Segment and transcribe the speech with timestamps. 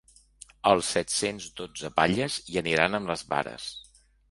[0.71, 3.71] Els set-cents dotze batlles hi aniran amb les vares.